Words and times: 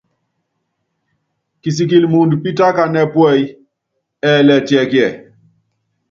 Kisikili 1.61 2.07
muundɔ 2.11 2.35
pitákanɛ́ 2.43 3.05
puɛ́yí, 3.13 3.45
ɛɛlɛ 4.29 4.55
tiɛkiɛ? 4.67 5.07